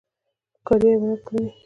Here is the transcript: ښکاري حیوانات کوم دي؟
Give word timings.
ښکاري 0.59 0.87
حیوانات 0.93 1.19
کوم 1.27 1.35
دي؟ 1.45 1.51